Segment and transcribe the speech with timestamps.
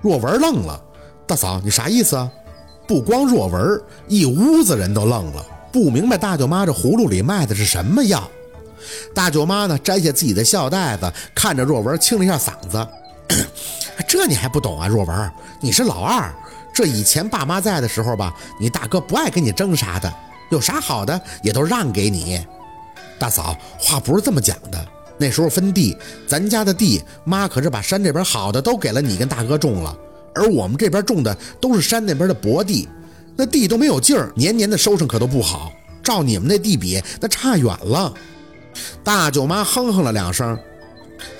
[0.00, 0.80] 若文愣了，
[1.26, 2.30] 大嫂，你啥意思啊？
[2.86, 8.28] 不光若文，一屋子人都愣了，不明白大舅妈这葫芦里卖的是什么药。
[9.14, 12.88] 大舅妈呢，摘下自己的孝袋子，看着若文，清了一下嗓子
[14.08, 16.32] ：“这你还不懂啊，若文，你是老二。
[16.72, 20.12] 这以前爸妈在的时候吧，你大哥不爱跟你争啥的，
[20.50, 22.44] 有啥好的也都让给你。
[23.18, 24.84] 大嫂，话不是这么讲的。
[25.20, 25.94] 那时候分地，
[26.26, 29.94] 咱家的地，妈可是把山这边好的都给了你跟大哥种了，
[30.34, 32.88] 而我们这边种的都是山那边的薄地，
[33.36, 35.70] 那地都没有劲儿，年年的收成可都不好。
[36.02, 38.12] 照你们那地比，那差远了。”
[39.04, 40.58] 大舅妈哼哼了两声，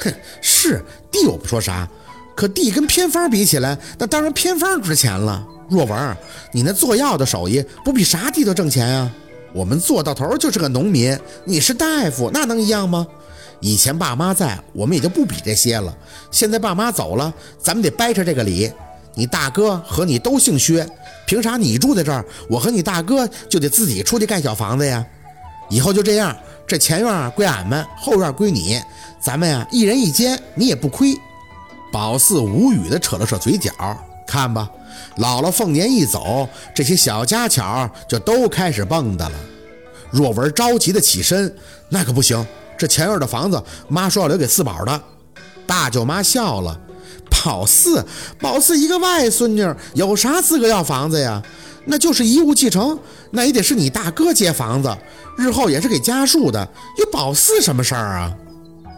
[0.01, 1.89] 哼，是地我不说啥，
[2.37, 5.47] 可地跟偏方比起来，那当然偏方值钱了。
[5.71, 6.17] 若文，
[6.53, 9.11] 你那做药的手艺不比啥地都挣钱啊？
[9.53, 13.07] 我们做到头就是个农民，你是大夫，那能一样吗？
[13.61, 15.97] 以前爸妈在，我们也就不比这些了。
[16.31, 18.71] 现在爸妈走了，咱们得掰扯这个理。
[19.15, 20.89] 你大哥和你都姓薛，
[21.27, 25.05] 凭啥你住在这儿，我和你大哥就得自己出去盖小房子呀？
[25.69, 26.37] 以后就这样。
[26.67, 28.81] 这前院归俺们，后院归你，
[29.21, 31.15] 咱们呀一人一间，你也不亏。
[31.93, 33.73] 宝四无语的扯了扯嘴角，
[34.25, 34.71] 看吧，
[35.17, 39.33] 姥姥凤年一走，这些小家巧就都开始蹦跶了。
[40.13, 41.53] 若文着急的起身，
[41.89, 42.47] 那可不行，
[42.81, 45.03] 这前院的房子，妈说要留给四宝的。
[45.67, 46.81] 大舅妈笑了，
[47.29, 48.03] 宝四，
[48.41, 51.43] 宝四一个外孙女，有啥资格要房子呀？
[51.85, 52.99] 那就是遗物继承，
[53.33, 54.97] 那也得是你大哥接房子。
[55.37, 58.35] 日后也是给家树的，有宝四什么事儿啊？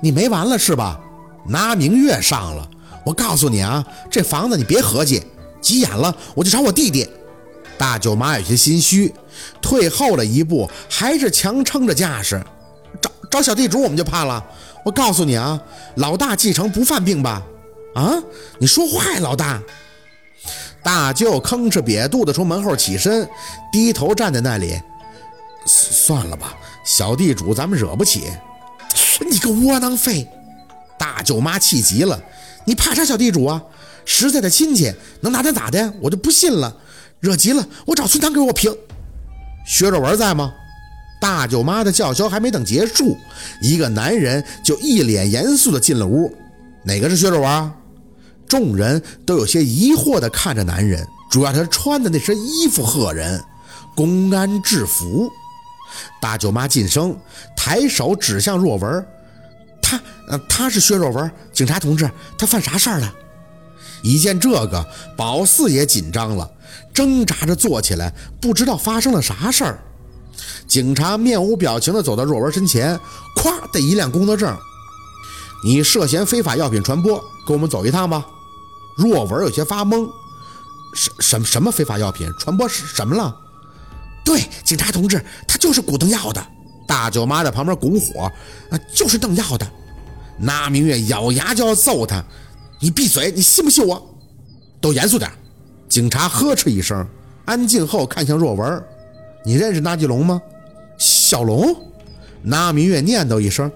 [0.00, 1.00] 你没完了是吧？
[1.48, 2.64] 拿明月上了，
[3.05, 5.20] 我告诉你啊，这房子你别合计，
[5.60, 7.08] 急眼了我就找我弟弟。
[7.77, 9.12] 大舅妈有些心虚，
[9.60, 12.41] 退后了一步，还是强撑着架势，
[13.33, 14.44] 找小地主我们就怕了。
[14.84, 15.58] 我告诉你啊，
[15.94, 17.42] 老大继承不犯病吧？
[17.94, 18.22] 啊，
[18.58, 19.58] 你说话呀，老大！
[20.83, 23.27] 大舅吭哧瘪肚的从门后起身，
[23.72, 24.78] 低头站在那里。
[25.64, 28.25] 算了吧，小地主咱们惹不起。
[29.31, 30.28] 你个窝囊废！
[30.99, 32.20] 大舅妈气急了，
[32.66, 33.62] 你怕啥小地主啊？
[34.04, 35.91] 实在的亲戚能拿他咋的？
[36.03, 36.76] 我就不信了。
[37.20, 38.76] 惹急了，我找孙堂给我评。
[39.64, 40.53] 薛若文在吗？
[41.22, 43.16] 大舅妈的叫嚣还没等结束，
[43.60, 46.37] 一个男人就一脸严肃的进了屋。
[46.83, 47.72] 哪个是薛若文？
[48.49, 53.41] 众人都有些疑惑的看着男人，主要他穿的那身衣服吓人，
[53.94, 55.31] 公安制服。
[56.21, 57.16] 大舅妈噤声，
[57.56, 59.06] 抬手指向若文
[59.81, 60.00] ：“他，
[60.49, 63.15] 他是薛若文，警察同志，他犯啥事儿了？”
[64.03, 64.84] 一见这个，
[65.16, 66.50] 宝四也紧张了，
[66.93, 69.78] 挣扎着坐起来，不知道发生了啥事儿。
[70.66, 72.98] 警察面无表情地走到若文身前，
[73.36, 74.56] 咵的一亮工作证
[75.64, 78.26] ：“你涉嫌非法药品传播，跟我们走一趟吧。”
[78.97, 80.08] 若文有些发懵
[80.94, 82.69] ：“什什什么非法药品传播？
[82.69, 83.34] 是什么了？”
[84.25, 86.47] 对，警察同志，他就是鼓邓药的。
[86.86, 88.31] 大舅妈在旁边拱火，
[88.70, 89.66] 啊，就是邓药的。
[90.38, 92.22] 那明月咬牙就要揍他，
[92.81, 94.14] 你闭嘴，你信不信我？
[94.81, 95.31] 都严肃点。
[95.88, 97.06] 警察呵斥一声，
[97.44, 98.84] 安静后看向若文，
[99.44, 100.41] 你认识那吉龙吗？
[100.98, 101.75] 小龙？
[102.42, 103.70] 那明月念叨一声，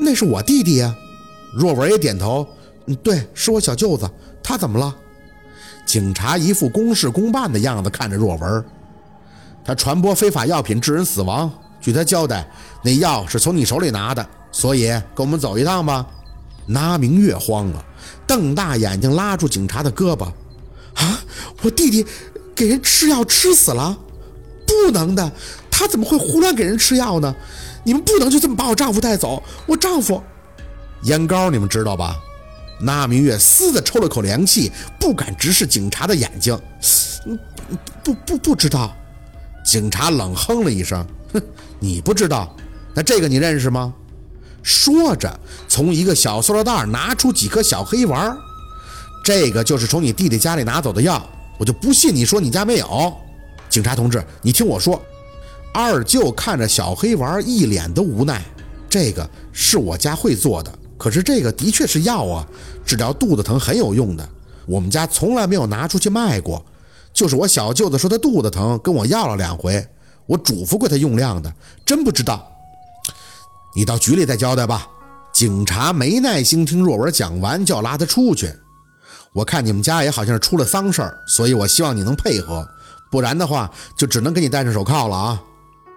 [0.00, 0.94] 那是我弟弟呀。
[1.54, 2.46] 若文也点头，
[3.02, 4.10] 对，是我小舅子。
[4.42, 4.94] 他怎么了？
[5.84, 8.64] 警察一副公事公办的样子看着若文。
[9.64, 12.48] 他传播非法药品致人死亡，据他交代，
[12.82, 16.06] 那药是从你手里拿的，所以跟我们走一趟吧。
[16.66, 17.84] 那明月慌了，
[18.26, 20.24] 瞪大眼睛拉住警察的胳膊
[20.94, 21.20] ：“啊，
[21.62, 22.06] 我弟弟
[22.54, 23.98] 给人吃药吃死了？
[24.84, 25.32] 不能的，
[25.70, 27.34] 他怎么会胡乱给人吃药呢？
[27.84, 30.22] 你们不能就这么把我丈夫带走，我丈夫……
[31.04, 32.16] 烟膏你们知道吧？”
[32.84, 36.58] 那明月嘶的抽了口凉气，不敢直视警察的眼睛：“，
[38.02, 38.92] 不不不知道。”
[39.64, 41.40] 警察冷哼了一声：“哼，
[41.78, 42.56] 你不知道？
[42.92, 43.94] 那这个你认识吗？”
[44.64, 45.38] 说着，
[45.68, 48.36] 从一个小塑料袋拿出几颗小黑丸。
[49.24, 51.24] 这个就是从你弟弟家里拿走的药，
[51.58, 53.16] 我就不信你说你家没有。
[53.72, 55.00] 警察同志，你听我说。
[55.72, 58.44] 二舅看着小黑娃，一脸的无奈。
[58.90, 62.46] 这个是我家会做的，可是这个的确是药啊，
[62.84, 64.28] 治疗肚子疼很有用的。
[64.66, 66.62] 我们家从来没有拿出去卖过。
[67.14, 69.86] 就是我小舅子说他肚子疼，跟我要了两回，
[70.26, 71.50] 我嘱咐过他用量的，
[71.86, 72.46] 真不知道。
[73.74, 74.86] 你到局里再交代吧。
[75.32, 78.52] 警察没耐心听若文讲完，就要拉他出去。
[79.32, 82.68] 我看你们家也好像是出了丧事儿，所以我希望你能配合，
[83.12, 85.42] 不然的话就只能给你戴上手铐了啊。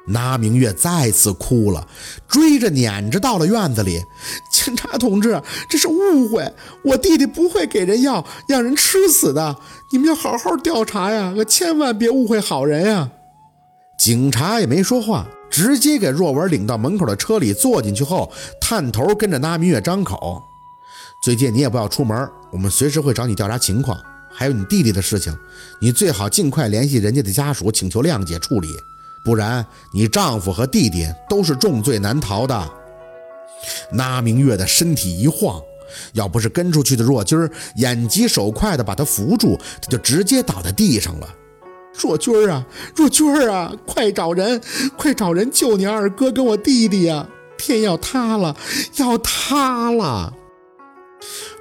[0.07, 1.87] 那明月再次哭了，
[2.27, 4.03] 追着撵着到了院子里。
[4.51, 6.53] 警察同志，这是误会，
[6.83, 9.55] 我弟弟不会给人药让人吃死的，
[9.91, 13.09] 你们要好好调查呀，可千万别误会好人呀！
[13.97, 18.31] 警察也没说话，直接给若文领到门口的车里坐进去后，
[18.61, 20.43] 探头跟着那明月张口
[21.23, 23.97] ：“最近你也不要出门，我们随时会找你调查情况。
[24.35, 25.35] 还有你弟弟的事情，
[25.79, 28.77] 你最好尽快联系人家的家属，请求谅解处理。”
[29.23, 32.71] 不然，你丈夫和弟弟都是重罪难逃的。
[33.91, 35.59] 那明月的身体一晃，
[36.13, 41.27] 要不是跟出去的若君儿眼疾手快的把他扶住，他就直接倒在地上了。
[41.99, 44.61] 若君儿啊，若君儿啊，快找人，
[44.95, 47.27] 快找人救你二哥跟我弟弟呀！
[47.57, 48.55] 天要塌了，
[48.97, 50.33] 要塌了！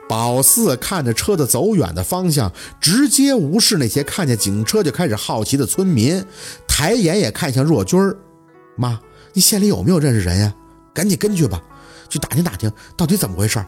[0.09, 6.25] 宝四看着车子走远的方向，直接无视那些看见警车就开始好奇的村民。
[6.69, 8.17] 抬眼也看向若君儿，
[8.77, 9.01] 妈，
[9.33, 10.55] 你县里有没有认识人呀？
[10.93, 11.61] 赶紧跟去吧，
[12.09, 13.65] 去打听打听到底怎么回事。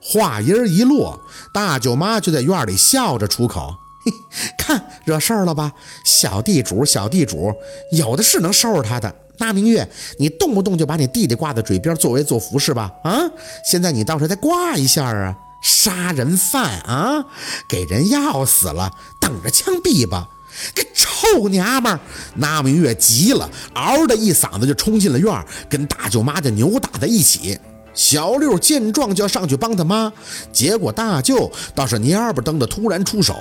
[0.00, 1.20] 话音一落，
[1.52, 3.74] 大舅妈就在院里笑着出口
[4.04, 4.12] ：“嘿，
[4.58, 5.72] 看惹事儿了吧？
[6.04, 7.52] 小地主，小地主，
[7.92, 9.14] 有的是能收拾他的。
[9.38, 9.88] 那明月，
[10.18, 12.92] 你动不动就把你弟弟挂在嘴边作威作福是吧？
[13.02, 13.18] 啊，
[13.64, 15.36] 现在你倒是再挂一下啊！
[15.62, 17.24] 杀人犯啊，
[17.68, 18.90] 给人要死了，
[19.20, 20.28] 等着枪毙吧！”
[20.74, 21.98] 个臭娘们儿！
[22.34, 27.58] 那明月急了，嗷的一嗓子就冲进了院，跟大舅妈就扭打在一起。
[27.94, 30.12] 小六见状就要上去帮他妈，
[30.52, 33.34] 结果大舅倒是蔫不登的突然出手，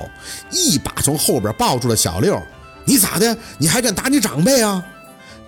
[0.52, 2.42] 一把从后边抱住了小六。
[2.86, 3.38] 你咋的？
[3.58, 4.84] 你还敢打你长辈啊？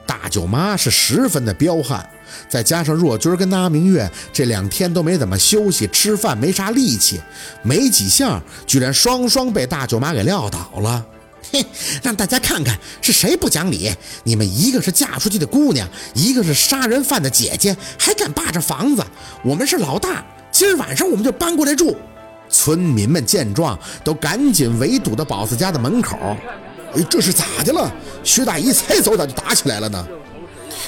[0.05, 2.07] 大舅妈是十分的彪悍，
[2.49, 7.19] 再加上若君跟那明月这两天都没怎么休息，吃饭没啥力气，
[7.61, 11.05] 没几下居然双双被大舅妈给撂倒了。
[11.51, 11.63] 嘿，
[12.01, 13.91] 让大家看看是谁不讲理！
[14.23, 19.05] 你们一个是嫁出去的姑娘，一个是杀人犯的姐姐，还敢霸着房子！
[19.43, 21.95] 我们是老大，今儿晚上我们就搬过来住。
[22.49, 26.35] 村民们见状，都赶紧围堵到宝子家的门口。
[26.95, 27.91] 哎，这是咋的了？
[28.23, 30.07] 薛大姨才走，咋就打起来了呢？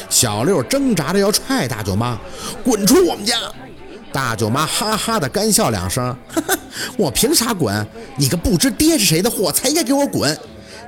[0.09, 2.17] 小六挣扎着要踹大舅妈，
[2.63, 3.35] 滚出我们家！
[4.11, 6.15] 大舅妈哈哈的干笑两声，
[6.97, 7.85] 我凭啥滚？
[8.17, 10.37] 你个不知爹是谁的货，才应该给我滚！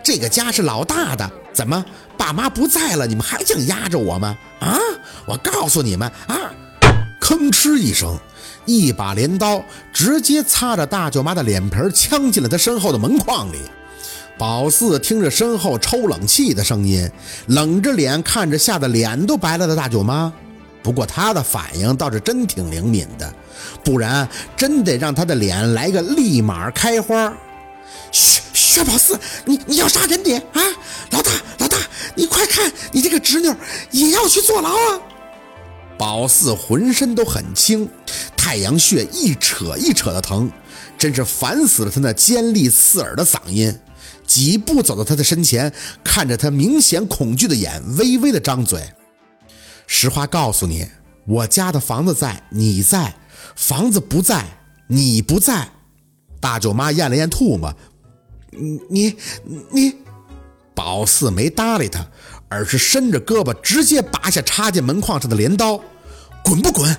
[0.04, 1.84] 这个家是老大的，怎么
[2.16, 4.38] 爸妈不在了，你们还想压着我吗？
[4.60, 4.78] 啊！
[5.26, 6.38] 我告诉你们啊！
[7.20, 8.18] 吭哧一声，
[8.66, 9.62] 一把镰刀
[9.92, 13.58] 直接擦着大舅妈的脸盆，呛进了她身后的门框里。
[14.38, 17.10] 宝四听着身后抽冷气的声音，
[17.48, 20.32] 冷着脸看着吓得脸都白了的大舅妈。
[20.84, 23.34] 不过他的反应倒是真挺灵敏的，
[23.84, 27.34] 不然真得让他的脸来个立马开花。
[28.12, 30.62] 薛薛宝四，你你要杀人你啊！
[31.12, 31.78] 老大老大，
[32.16, 33.54] 你快看，你这个侄女
[33.92, 35.02] 也要去坐牢啊！
[35.98, 37.90] 宝四浑身都很轻，
[38.38, 40.50] 太阳穴一扯一扯的疼，
[40.98, 43.78] 真是烦死了他那尖利刺耳的嗓音。
[44.28, 48.84] 几步走到他的身前，看着他明显恐惧的眼，微微的张嘴。
[49.88, 50.86] 实话告诉你，
[51.26, 53.14] 我家的房子在，你在；
[53.56, 54.46] 房子不在，
[54.88, 55.70] 你不在。
[56.40, 57.74] 大舅妈咽了咽唾沫，
[58.52, 59.16] 你你
[59.72, 59.96] 你，
[60.76, 62.06] 宝四没搭理他，
[62.50, 65.82] 而是伸着胳膊直接拔下插进门框上的镰刀，
[66.44, 66.96] 滚不滚？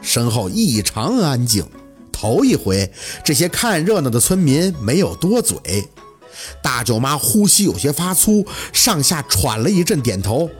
[0.00, 1.66] 身后异常安静，
[2.10, 2.90] 头一回，
[3.22, 5.58] 这些看热闹的村民没有多嘴。
[6.62, 10.50] 大舅妈呼吸有些发粗，上下喘了一阵，点头。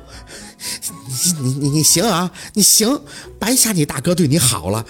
[1.07, 3.01] 你你你你行啊，你行，
[3.39, 4.85] 白瞎你大哥对你好了。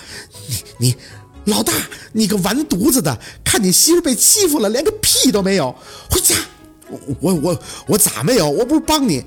[0.78, 0.96] 你你
[1.44, 1.72] 老大，
[2.12, 5.74] 你个完犊子的，看你媳妇被欺负了，连个屁都没有，
[6.10, 6.34] 回家。
[7.20, 8.48] 我我我咋没有？
[8.50, 9.24] 我不是帮你。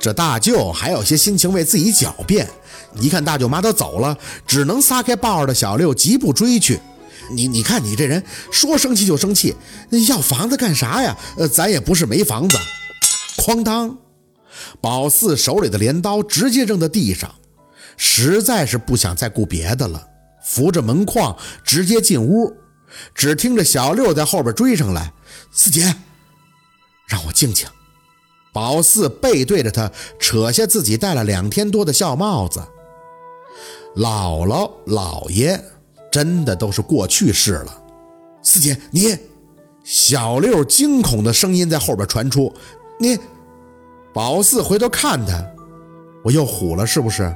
[0.00, 2.48] 这大舅还有些心情为自己狡辩，
[2.94, 4.16] 一看大舅妈都走了，
[4.46, 6.80] 只能撒开抱着的小六疾步追去。
[7.34, 9.54] 你你看你这人，说生气就生气，
[10.08, 11.16] 要房子干啥呀？
[11.36, 12.56] 呃，咱也不是没房子。
[13.38, 13.98] 哐当。
[14.80, 17.34] 宝四手里的镰刀直接扔在地上，
[17.96, 20.06] 实在是不想再顾别的了，
[20.44, 22.54] 扶着门框直接进屋。
[23.14, 25.12] 只听着小六在后边追上来
[25.50, 25.94] ：“四姐，
[27.08, 27.66] 让我静静。”
[28.52, 32.62] 宝四背对着他，扯下自己戴了两天多的孝帽子。
[33.96, 35.62] 姥姥、姥爷
[36.12, 37.82] 真的都是过去式了。
[38.42, 39.18] 四姐，你……
[39.82, 42.52] 小六惊恐的声音在后边传出
[43.00, 43.18] ：“你……”
[44.14, 45.44] 宝四回头看他，
[46.22, 47.34] 我又虎了是不是？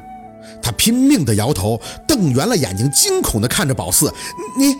[0.63, 4.13] 他拼命的摇头，瞪圆了眼睛，惊恐的看着宝四。
[4.57, 4.77] 你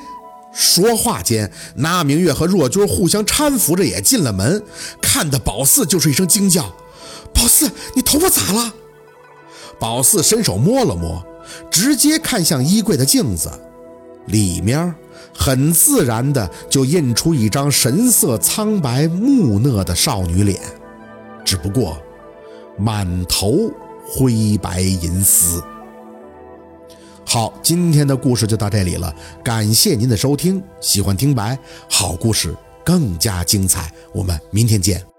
[0.53, 4.63] 说话间，那明月和若君互相搀扶着也进了门，
[5.03, 6.73] 看的宝四就是一声惊叫
[7.35, 8.73] ：“宝四，你头发咋了？”
[9.81, 11.25] 宝四伸手摸了摸，
[11.69, 13.51] 直接看向衣柜的镜子，
[14.27, 14.95] 里面
[15.35, 20.61] 很自然的就印出一张神色苍白、木讷的少女脸，
[21.45, 21.97] 只不过
[22.79, 23.71] 满头
[24.09, 25.63] 灰白银丝。
[27.25, 30.63] 好，今天的故事就到这里了，感谢您的收听。
[30.81, 31.59] 喜欢听白
[31.91, 32.55] 好故事，
[32.85, 35.16] 更加精彩，我们明天见。